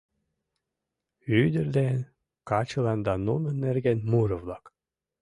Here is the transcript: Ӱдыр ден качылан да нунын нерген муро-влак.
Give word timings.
Ӱдыр 1.41 1.67
ден 1.77 1.95
качылан 2.49 2.99
да 3.07 3.13
нунын 3.27 3.55
нерген 3.65 3.99
муро-влак. 4.09 4.65